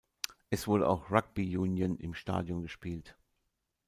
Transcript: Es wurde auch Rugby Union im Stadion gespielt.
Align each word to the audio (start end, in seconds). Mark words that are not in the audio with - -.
Es 0.49 0.67
wurde 0.67 0.89
auch 0.89 1.11
Rugby 1.11 1.55
Union 1.57 1.99
im 1.99 2.15
Stadion 2.15 2.63
gespielt. 2.63 3.15